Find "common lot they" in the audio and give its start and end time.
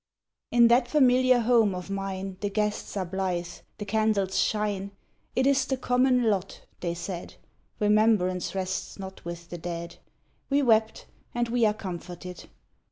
5.77-6.95